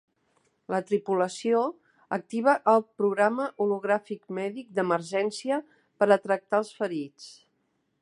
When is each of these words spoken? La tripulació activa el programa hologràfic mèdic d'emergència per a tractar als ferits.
La 0.73 0.77
tripulació 0.91 1.59
activa 2.17 2.57
el 2.73 2.81
programa 3.03 3.47
hologràfic 3.67 4.35
mèdic 4.41 4.75
d'emergència 4.79 5.61
per 5.99 6.09
a 6.19 6.23
tractar 6.29 6.65
als 6.65 6.77
ferits. 6.83 7.33